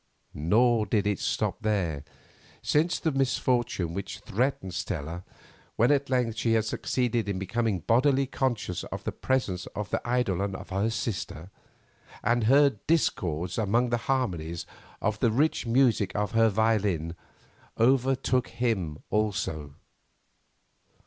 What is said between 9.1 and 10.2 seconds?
presence of the